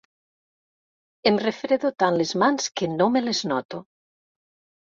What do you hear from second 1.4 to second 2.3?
refredo tant